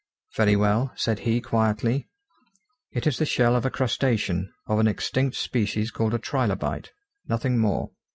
"Very 0.35 0.55
well," 0.55 0.91
said 0.95 1.19
he 1.29 1.39
quietly, 1.39 2.09
"it 2.91 3.05
is 3.05 3.19
the 3.19 3.23
shell 3.27 3.55
of 3.55 3.67
a 3.67 3.69
crustacean, 3.69 4.51
of 4.65 4.79
an 4.79 4.87
extinct 4.87 5.35
species 5.35 5.91
called 5.91 6.15
a 6.15 6.17
trilobite. 6.17 6.91
Nothing 7.27 7.59
more." 7.59 7.91